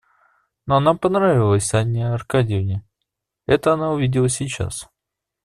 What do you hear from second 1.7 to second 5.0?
Анне Аркадьевне,— это она увидела сейчас.